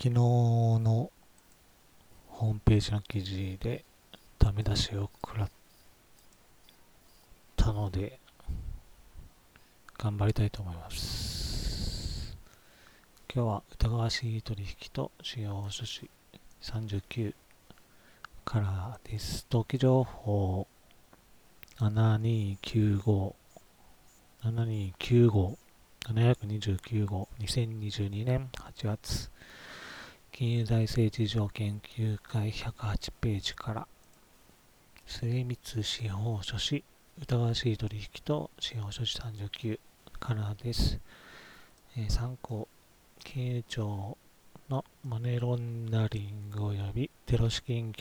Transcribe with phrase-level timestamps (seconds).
[0.00, 1.10] 昨日の
[2.28, 3.84] ホームページの記事で
[4.38, 5.50] ダメ出しを食らっ
[7.56, 8.20] たので
[9.98, 12.38] 頑張りたいと思います。
[13.34, 16.08] 今日は疑わしい取引と使用書士
[16.62, 17.34] 39
[18.44, 19.48] からです。
[19.50, 20.68] 登記情報。
[21.80, 23.34] 7295
[24.44, 25.56] 7295
[26.04, 27.28] 729号。
[27.40, 29.32] 2022年8月。
[30.32, 33.88] 金融財政事情研究会108ページから
[35.06, 36.84] 精密司法書士
[37.20, 39.78] 疑わしい取引と司法書士39
[40.20, 41.00] からです、
[41.96, 42.68] えー、参考
[43.24, 44.18] 金融庁
[44.68, 47.92] のマネーロンダリング及びテロ資金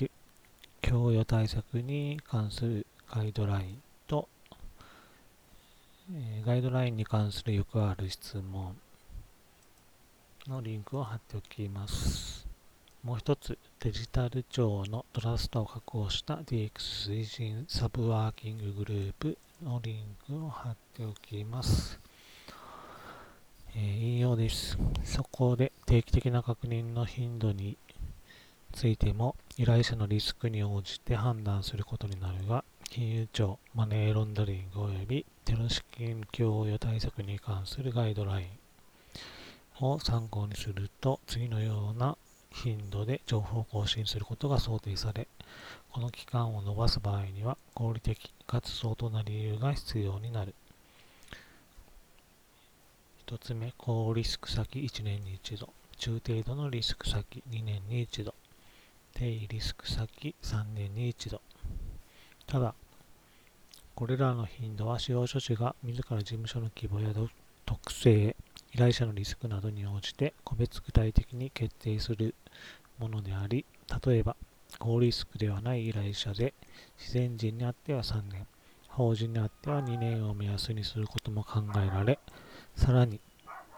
[0.82, 4.28] 供与対策に関するガイドラインと、
[6.14, 8.76] えー、ガイドラインに関するよくある質問
[10.48, 12.48] のリンクを貼っておきます。
[13.04, 22.00] もう一つ、デジタル庁のトラストを確保した DX 推進サブワーキンググループのリンクを貼っておきます。
[23.76, 24.78] えー、引用です。
[25.04, 27.78] そこで定期的な確認の頻度に
[28.72, 38.48] ついても依頼者のリスクに応じて判断することになるが、金融庁マネーロンダリング及びテロ資金供与対策に関するガイドライン
[39.82, 42.18] を参考にすると次のような
[42.52, 45.28] 頻度で情報を更新することが想定され
[45.92, 50.54] この期間を延ばす場合には合理的かつ相当な理由が必要になる。
[53.26, 55.70] 1つ目高リスク先1年に1度。
[55.98, 58.34] 中程度のリスク先2年に1度。
[59.14, 61.42] 低リスク先3年に1度。
[62.46, 62.74] ただ
[63.96, 67.14] これらの頻度は使用書士が自ら事務所の規模や
[67.66, 68.36] 特性
[68.78, 72.36] 依頼者のリスクなどに応じて個別具体的に決定する
[73.00, 73.66] ものであり、
[74.06, 74.36] 例えば、
[74.78, 76.54] 高リスクではない依頼者で、
[76.96, 78.46] 自然人にあっては3年、
[78.88, 82.20] 法人にあっては2年を目安にすることも考えられ、
[82.76, 83.20] さらに、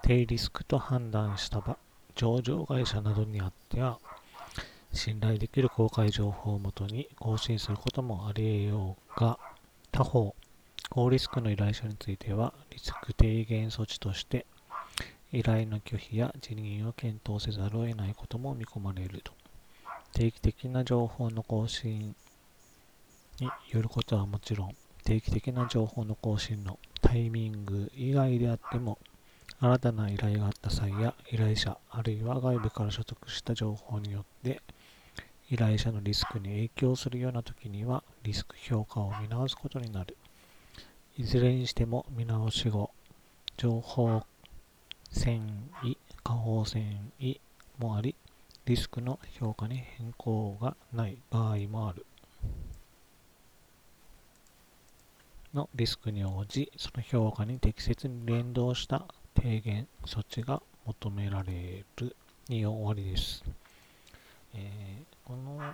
[0.04, 1.78] 低リスクと判断した場、
[2.16, 4.00] 上場会社などにあっては、
[4.92, 9.40] 信頼できる公開情報をもとに更新することもあり得ようが、
[9.94, 10.36] 他方、
[10.90, 14.46] 高リスクの依頼者については、リスク低減措置として、
[15.32, 19.32] 依頼の拒否や辞任を検討せざるを得ないことも見込まれると。
[20.12, 22.16] 定期的な情報の更新
[23.40, 28.98] によることはもちろん、定期的な情報の更新のタイミング以外であっても、
[29.60, 34.62] 新たな依頼があった際や依頼者、あるいは外部から所得した情報によって、
[35.52, 40.18] 依頼者のリスクに影響するような時には、リスク評価を見直すことになる。
[41.18, 42.92] いずれにしても見直し後、
[43.58, 44.24] 情報
[45.12, 45.42] 繊
[45.84, 47.40] 維、下方繊維
[47.78, 48.16] もあり、
[48.66, 52.06] リスクの評価に変更がない場合もある。
[55.54, 62.16] のリスクに応じ、その評価に適切に連動した低減措置が求められる
[62.48, 63.44] に終わりです。
[64.54, 65.74] えー、この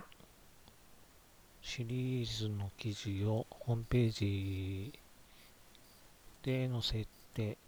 [1.60, 4.92] シリーズの記事をホームページ
[6.42, 7.58] で載せて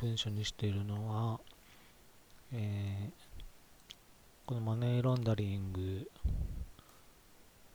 [0.00, 1.40] 文章にしているのは、
[2.54, 3.42] えー、
[4.46, 6.10] このマネーロンダリング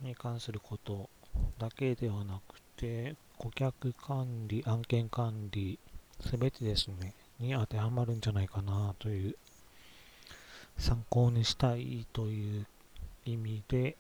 [0.02, 1.08] に関すること
[1.60, 5.78] だけではなくて、顧客管理、案件管理、
[6.20, 9.36] すべてですね、に当てはまるんじゃないかなという、
[10.80, 12.66] 参考にしたいという
[13.26, 13.98] 意味で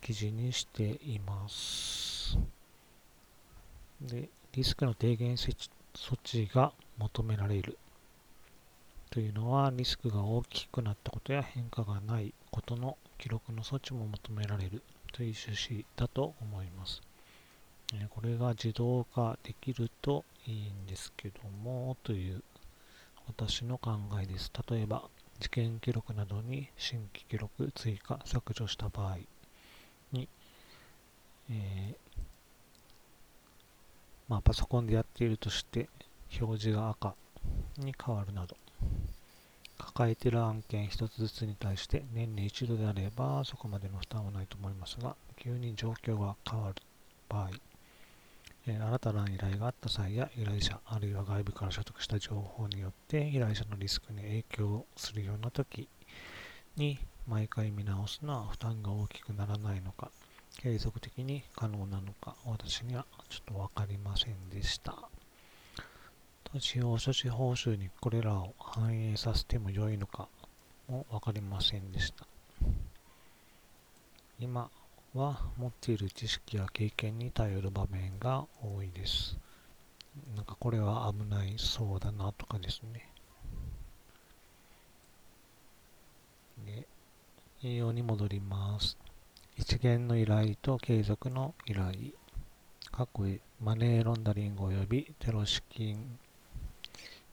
[0.00, 2.38] 記事にしています。
[4.00, 5.52] で、リスクの低減措
[6.14, 7.78] 置が求められる
[9.10, 17.00] というのはリスクが大きくなったことや変化がないことの記録の措置も求められるという趣旨だと思います。
[18.10, 22.42] これが自動化できるといいんですけどもという
[23.26, 24.50] 私の考えです。
[24.68, 25.08] 例えば
[25.38, 29.18] 事件記録などに新規記録追加削除した場合
[30.12, 30.28] に、
[31.50, 31.96] えー、
[34.28, 35.88] まあ、パソコンでやっているとして
[36.40, 37.14] 表示が赤
[37.78, 38.56] に変わるなど
[39.78, 46.74] 抱えている案件1つずつに対して年に一度であればそこまでの負担はないと思いますが急に状況が変わる
[47.28, 47.50] 場合、
[48.66, 55.88] え新たな依頼があった際や依頼者あるいは外部から所得した情報によって依頼者のリスクに影響するような時
[56.76, 60.10] に毎回見直すのは負担が大きくならないのか
[60.58, 64.96] 継続的に可能なのか私にはちょっと分かりませんでした。
[66.58, 70.28] 使用書士報酬にこれらを反映させても良いのか
[70.88, 72.26] も分かりませんでした。
[74.38, 74.70] 今
[75.14, 79.36] は持っている知識や経験に頼る場面が多いです。
[80.34, 83.10] なんかこれは危ないそうだなとかですね。
[86.64, 86.86] で、
[87.62, 88.96] 引用に戻ります。
[89.56, 91.92] 一元の依頼と継続の依頼。
[92.92, 96.18] 過去へマネーロンダリング及びテロ資金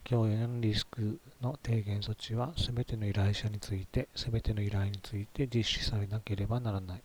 [0.05, 7.01] 供与のリスクの低減措置は全ての依頼者について、全ての依頼について実施されなければならない。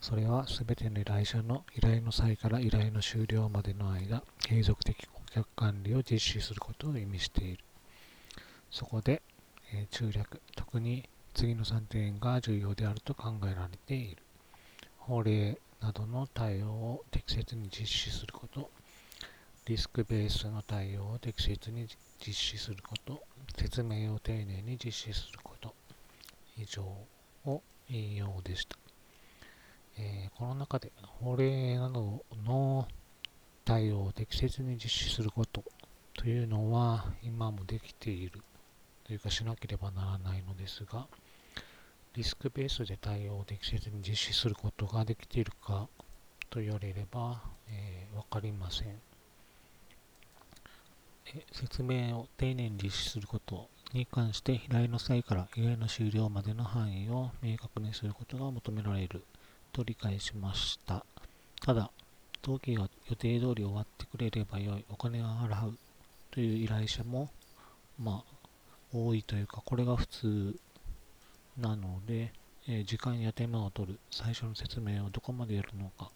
[0.00, 7.64] それは全ての依頼者の依頼の際から依頼の終了までの間、継続的顧客管理を実施することを意味している。
[8.70, 9.22] そこで、
[9.72, 14.22] えー、中略、特に次の3点が重要であると考えられている。
[14.98, 18.70] 法令などの対応を適切に実施すること、
[19.66, 21.86] リスクベースの対応を適切に
[22.18, 23.22] 実施すること、
[23.56, 25.74] 説明を丁寧に実施すること、
[26.56, 26.82] 以上
[27.44, 28.76] を引用でした。
[29.98, 30.90] えー、この中で
[31.20, 32.88] 法令などの
[33.64, 35.62] 対応を適切に実施すること
[36.14, 38.40] というのは今もできている
[39.04, 41.06] というかしなければならないのですが、
[42.14, 45.88] リスクベースで対応を適切に実施することができているか
[46.48, 49.09] と言われれば、えー、分かりません。
[51.52, 59.24] 説明を丁寧に実施することに関して依頼の際から依頼の終了までの範囲を明確にすることが求められる
[59.72, 61.04] と理解しました。
[61.60, 61.90] ただ、
[62.42, 65.78] 登記が予定通り終わってくれればよい、お金は払う
[66.30, 67.28] という依頼者も、
[67.98, 68.36] まあ、
[68.92, 70.56] 多いというか、これが普通
[71.58, 72.32] なので、
[72.66, 76.10] えー、時間や手間を取る最初の説明をどこまでやるのか、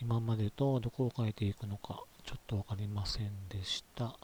[0.00, 4.16] 今までとどこを変えていくのか、ちょっとわかりませんでした。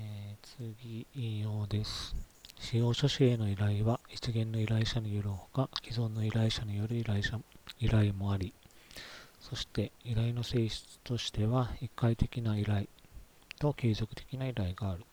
[0.00, 2.14] えー、次、引用です。
[2.60, 7.40] 使用書士への依頼は一元の依頼者によるほか、既存の依頼者による依頼者
[7.80, 8.54] 依頼もあり、
[9.40, 12.86] そして依頼の性質としては、一回的な依頼
[13.58, 15.04] と継続的な依頼がある。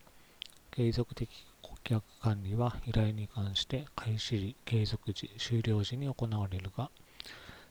[0.69, 1.27] 継続的
[1.63, 6.91] 顧客管理は依頼に関して開始時、継続時、終了時に行われるが、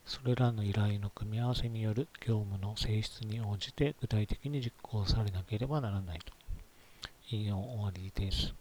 [0.04, 6.43] それらの依頼の組み合わせによる業務の性質に応じて具体的に実行されなければならないと。
[7.30, 8.54] 引用終わりです。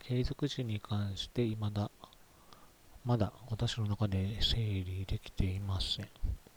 [0.00, 1.90] 継続時に関して未だ、
[3.04, 6.08] まだ私の中で整理できていません。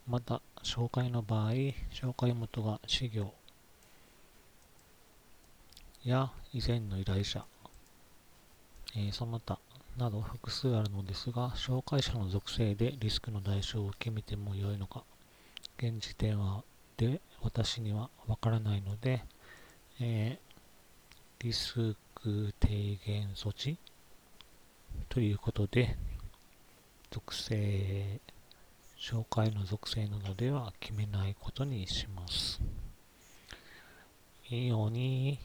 [0.06, 1.52] また、紹介の場合、
[1.92, 3.32] 紹介元が事業
[6.04, 7.44] や以前の依頼者、
[8.96, 9.58] えー、その他
[9.96, 15.04] など複数あるのですが、紹介者の属性でリスクの代償を受け身ても良いのか、
[15.78, 16.62] 現時点は
[16.96, 19.24] で私にはわからないので、
[20.00, 20.49] えー、
[21.42, 22.68] リスク低
[23.06, 23.78] 減措置？
[25.08, 25.96] ということで、
[27.10, 28.20] 属性、
[28.98, 32.60] 紹介の属性などでは決めないことにします。
[34.50, 35.38] 引用に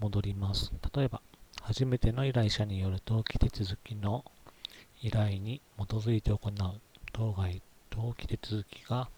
[0.00, 0.72] 戻ります。
[0.92, 1.22] 例えば、
[1.62, 4.24] 初めての依頼者による登記手続きの
[5.00, 6.80] 依頼に基づいて行う
[7.12, 9.08] 当該登記手続きが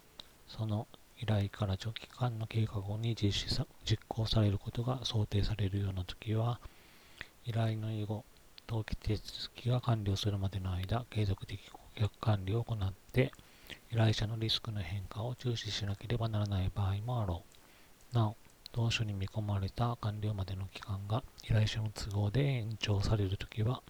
[0.47, 0.87] その
[1.21, 6.61] 依頼から長期間の経過後に実施さ実行されることが想定されるような時は
[7.49, 8.27] 依頼の以後、
[8.69, 13.33] 登記手続きが完了するまでの間、継続的顧客管理を行って、
[13.91, 17.45] 依頼者のリスクの変化を注視しなければならない場合もあろ
[18.13, 18.15] う。
[18.15, 18.37] なお、
[18.71, 23.83] 当初に見込まれた完了までの期間が依頼者の都合で延長されるときは、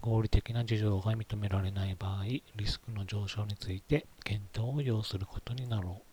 [0.00, 6.05] 合理的な事情が認められない場合、リスクの上昇について検討を要することになろう。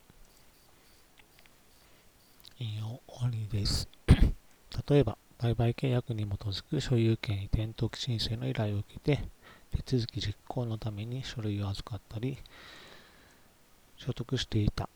[2.60, 3.88] 引用終わりです。
[4.88, 9.28] 例えば、売買契約に基づく所有権移転登記申請の依頼を受けて、
[9.84, 12.38] 手続き実行のために書類を預かったり、
[13.98, 14.88] 所得していた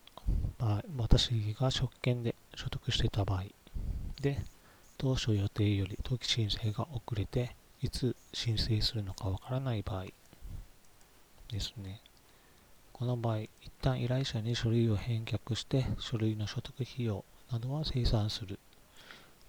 [0.59, 3.45] 場合、私が職権で所得していた場合
[4.21, 4.39] で、
[4.97, 10.05] 当初予定より登記申請が遅れて、いつ申請するのかわからない場合
[11.51, 12.01] ですね。
[12.93, 13.49] この場合、一
[13.81, 18.59] 旦依頼者に書類を返却して、書類の所得費用などは生産する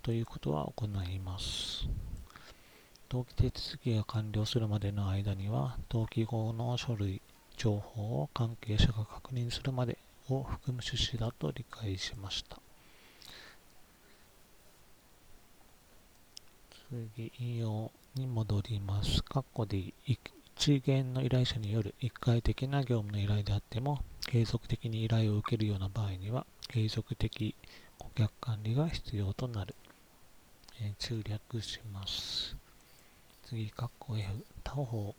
[0.02, 1.88] ということは行います。
[3.10, 7.20] 登記手続きが完了するまでの間には、登記後の書類、
[7.56, 12.60] 情報を関係者が確認するまでを含む趣旨だと理解しました。
[17.16, 19.20] 次、引用に戻ります。
[19.20, 27.54] 括弧で一元の依頼者による一回的な業務の依頼であっても、継続的に依頼を受けるような場合には、継続的
[27.98, 29.74] 顧客管理が必要となる。
[30.80, 32.56] え中略します。
[33.44, 35.14] 次、括弧 F、他方、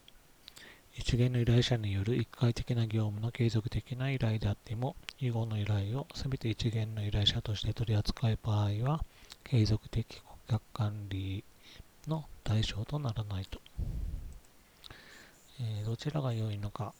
[0.95, 9.03] 一元の依頼者による一回的な業務の継続的な依頼であっても、以後の依頼をすべて一元の依頼者として取り扱う場合は、
[9.43, 11.43] 継続的顧客管理
[12.07, 13.59] の対象とならないと。
[15.61, 16.93] えー、どちらが良いのか、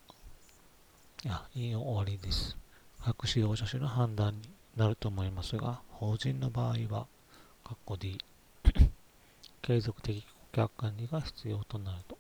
[1.28, 2.58] あ、引用終わりです。
[3.02, 7.08] 各使用者種の判断になると思いますが、法人の場合は、
[7.64, 8.18] 括弧 D、
[9.62, 12.18] 継続的顧客管理が必要となると。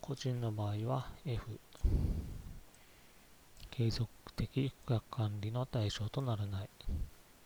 [0.00, 1.60] 個人の場合は F、
[3.70, 6.68] 継続的顧客管理の対象とならない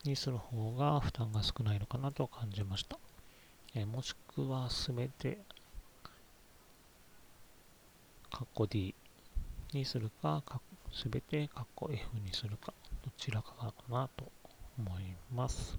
[0.05, 2.99] にする方が負担が少ないのかなと感じました。
[3.75, 5.39] えもしくはすべて、
[8.31, 8.95] カッコ D
[9.73, 10.43] にするか、
[10.93, 12.73] すべてカッコ F にするか、
[13.05, 14.31] どちらかかなと
[14.79, 15.03] 思い
[15.35, 15.79] ます。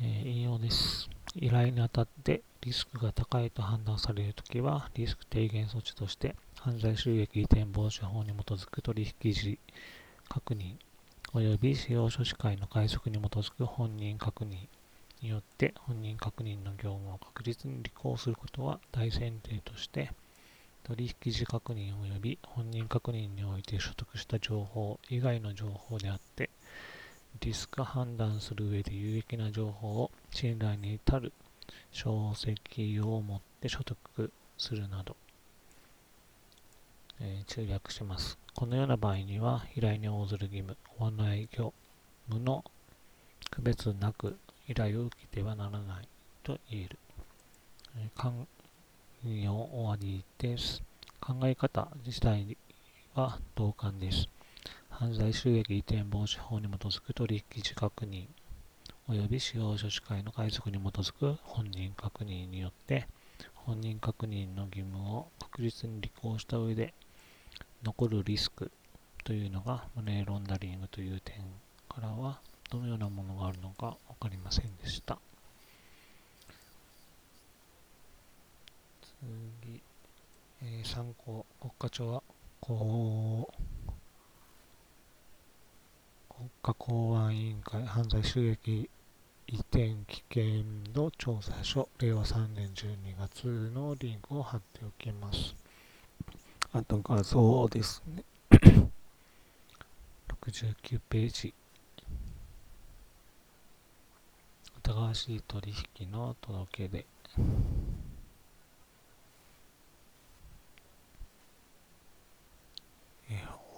[0.00, 1.08] えー、引用です。
[1.36, 9.58] 依頼にあたってリスクが高いと判断されるときは、リスク低減措置として犯罪収益移転防止法に基づく取引時
[10.28, 10.76] 確認
[11.32, 14.66] 及び使用書士会の快速に基づく本人確認
[15.22, 20.10] によって本人確認の業務を確実に履行することは大前提として
[20.84, 26.50] 取引時確認及び本人確認において所得した情報以外の情報であって、
[27.40, 31.32] リスク判断する上で有益な情報を信頼に至る
[31.92, 35.16] 証跡をもって所得するなど、
[37.20, 38.38] えー、注略します。
[38.54, 41.72] このような場合には、依頼に応ずる義務、法の営業、
[42.28, 42.64] 務の
[43.50, 44.36] 区別なく
[44.68, 46.08] 依頼を受けてはならない
[46.42, 46.98] と言える。
[47.96, 48.46] えー
[49.26, 50.82] 4終わりです。
[51.20, 52.56] 考え方自体
[53.14, 54.28] は同感です。
[54.88, 58.28] 犯罪収益移転防止法に基づく取引時確認
[59.08, 63.06] 及び使用書士会の解釈に基づく本人確認によって
[63.54, 66.94] 本人確認の義務を確実に履行した上で
[67.82, 68.70] 残るリスク
[69.24, 71.36] というのがマネーロンダリングという点
[71.90, 75.18] からはどのようなものがあるのか分かりませんでした。
[79.20, 79.82] 次、
[80.62, 82.22] えー、参考、国家庁は、
[82.60, 83.70] こう、
[86.28, 88.88] 国家公安委員会犯罪収益
[89.46, 95.54] 移転危険度調査書、令和3年12月のリンクを貼っておきます。
[96.72, 98.24] あと画像ですね。
[100.40, 101.52] 69ページ。
[104.84, 107.04] 疑わしい取引の届け出。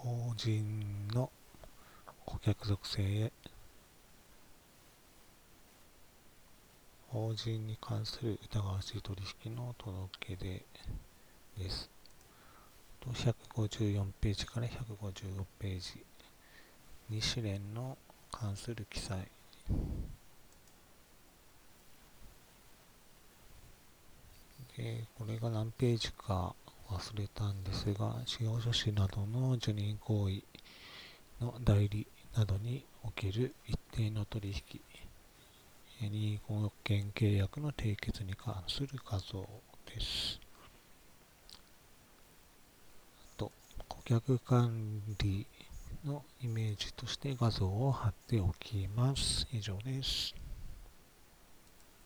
[0.02, 1.30] 法人の
[2.24, 3.32] 顧客属性へ
[7.06, 10.64] 法人に関する疑わしい取引の届け出
[11.56, 11.88] です。
[13.06, 16.04] 154ページから155ページ。
[17.08, 17.96] 日試練の
[18.32, 19.28] 関する記載。
[24.76, 26.56] で、これが何ページか
[26.92, 30.42] 忘れたんですが、使用書士などの受任行為
[31.44, 32.06] の代理
[32.36, 34.80] などにおける一定の取引
[36.08, 39.48] 任意保険契約の締結に関する画像
[39.86, 40.40] です。
[43.36, 43.52] あと、
[43.88, 45.46] 顧客管理
[46.04, 49.46] のイメージとして画像を貼っておきます。
[49.52, 50.41] 以上です。